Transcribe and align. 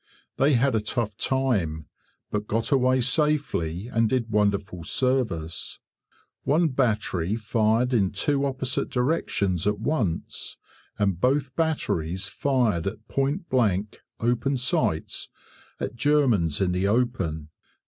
They 0.37 0.53
had 0.53 0.73
a 0.73 0.79
tough 0.79 1.15
time, 1.15 1.85
but 2.31 2.47
got 2.47 2.71
away 2.71 3.01
safely, 3.01 3.87
and 3.87 4.09
did 4.09 4.31
wonderful 4.31 4.83
service. 4.83 5.77
One 6.43 6.69
battery 6.69 7.35
fired 7.35 7.93
in 7.93 8.09
two 8.09 8.43
opposite 8.43 8.89
directions 8.89 9.67
at 9.67 9.79
once, 9.79 10.57
and 10.97 11.21
both 11.21 11.55
batteries 11.55 12.25
fired 12.27 12.87
at 12.87 13.07
point 13.09 13.47
blank, 13.47 13.99
open 14.19 14.57
sights, 14.57 15.29
at 15.79 15.97
Germans 15.97 16.61
in 16.61 16.71
the 16.71 16.87
open. 16.87 17.49